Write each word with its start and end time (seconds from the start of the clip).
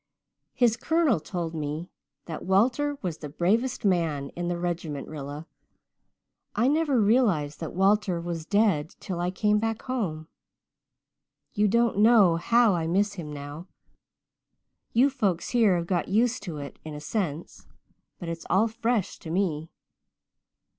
His 0.55 0.77
colonel 0.77 1.19
told 1.19 1.53
me 1.53 1.91
that 2.25 2.43
Walter 2.43 2.97
was 3.03 3.19
the 3.19 3.29
bravest 3.29 3.85
man 3.85 4.29
in 4.29 4.47
the 4.47 4.57
regiment. 4.57 5.07
Rilla, 5.07 5.45
I 6.55 6.67
never 6.67 6.99
realized 6.99 7.59
that 7.59 7.75
Walter 7.75 8.19
was 8.19 8.47
dead 8.47 8.95
till 8.99 9.19
I 9.19 9.29
came 9.29 9.59
back 9.59 9.83
home. 9.83 10.27
You 11.53 11.67
don't 11.67 11.99
know 11.99 12.37
how 12.37 12.73
I 12.73 12.87
miss 12.87 13.13
him 13.13 13.31
now 13.31 13.67
you 14.91 15.07
folks 15.11 15.49
here 15.49 15.77
have 15.77 15.85
got 15.85 16.07
used 16.07 16.41
to 16.45 16.57
it 16.57 16.79
in 16.83 16.95
a 16.95 16.99
sense 16.99 17.67
but 18.17 18.27
it's 18.27 18.47
all 18.49 18.67
fresh 18.67 19.19
to 19.19 19.29
me. 19.29 19.69